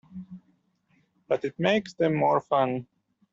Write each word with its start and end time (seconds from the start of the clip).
But 1.27 1.45
it 1.45 1.59
makes 1.59 1.93
them 1.93 2.15
more 2.15 2.41
fun! 2.41 2.87